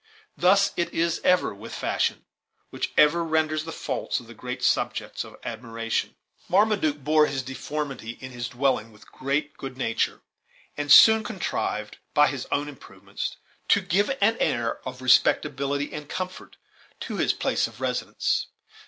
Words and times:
Thus 0.35 0.71
it 0.77 0.91
is 0.95 1.21
ever 1.23 1.53
with 1.53 1.75
fashion, 1.75 2.25
which 2.71 2.91
even 2.97 3.19
renders 3.19 3.65
the 3.65 3.71
faults 3.71 4.19
of 4.19 4.25
the 4.25 4.33
great 4.33 4.63
subjects 4.63 5.23
of 5.23 5.37
admiration. 5.43 6.15
Marmaduke 6.49 7.03
bore 7.03 7.27
this 7.29 7.43
deformity 7.43 8.17
in 8.19 8.31
his 8.31 8.47
dwelling 8.47 8.91
with 8.91 9.11
great 9.11 9.55
good 9.57 9.77
nature, 9.77 10.21
and 10.75 10.91
soon 10.91 11.23
contrived, 11.23 11.99
by 12.15 12.25
his 12.29 12.47
own 12.51 12.67
improvements, 12.67 13.37
to 13.67 13.79
give 13.79 14.09
an 14.21 14.37
air 14.39 14.79
of 14.87 15.03
respectability 15.03 15.93
and 15.93 16.09
comfort 16.09 16.57
to 17.01 17.17
his 17.17 17.31
place 17.31 17.67
of 17.67 17.79
residence. 17.79 18.47